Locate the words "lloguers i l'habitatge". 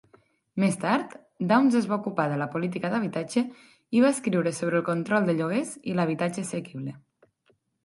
5.43-6.49